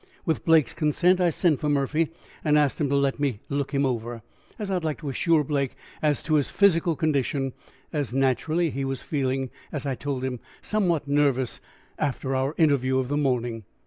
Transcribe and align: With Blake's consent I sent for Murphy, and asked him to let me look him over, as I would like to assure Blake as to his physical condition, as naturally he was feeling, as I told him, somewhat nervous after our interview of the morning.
With 0.25 0.45
Blake's 0.45 0.73
consent 0.73 1.21
I 1.21 1.29
sent 1.29 1.59
for 1.59 1.69
Murphy, 1.69 2.09
and 2.43 2.57
asked 2.57 2.81
him 2.81 2.89
to 2.89 2.95
let 2.95 3.19
me 3.19 3.41
look 3.49 3.71
him 3.71 3.85
over, 3.85 4.23
as 4.57 4.71
I 4.71 4.73
would 4.73 4.83
like 4.83 4.97
to 5.01 5.09
assure 5.09 5.43
Blake 5.43 5.75
as 6.01 6.23
to 6.23 6.33
his 6.33 6.49
physical 6.49 6.95
condition, 6.95 7.53
as 7.93 8.11
naturally 8.11 8.71
he 8.71 8.83
was 8.83 9.03
feeling, 9.03 9.51
as 9.71 9.85
I 9.85 9.93
told 9.93 10.23
him, 10.23 10.39
somewhat 10.59 11.07
nervous 11.07 11.59
after 11.99 12.35
our 12.35 12.55
interview 12.57 12.97
of 12.97 13.09
the 13.09 13.15
morning. 13.17 13.63